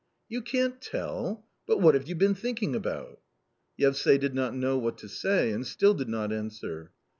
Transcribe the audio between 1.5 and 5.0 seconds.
But what have you been thinking about?" Yevsay did not know what